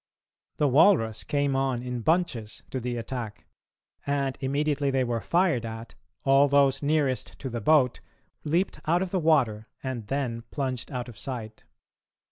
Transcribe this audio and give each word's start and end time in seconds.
The 0.57 0.67
walrus 0.67 1.23
came 1.23 1.55
on 1.55 1.83
in 1.83 1.99
bunches 2.01 2.63
to 2.71 2.79
the 2.79 2.97
attack, 2.97 3.45
and, 4.03 4.35
immediately 4.41 4.89
they 4.89 5.03
were 5.03 5.21
fired 5.21 5.63
at, 5.63 5.93
all 6.25 6.47
those 6.47 6.81
nearest 6.81 7.37
to 7.37 7.51
the 7.51 7.61
boat 7.61 7.99
leaped 8.43 8.79
out 8.87 9.03
of 9.03 9.11
the 9.11 9.19
water, 9.19 9.67
and 9.83 10.07
then 10.07 10.41
plunged 10.49 10.89
out 10.91 11.07
of 11.07 11.19
sight. 11.19 11.65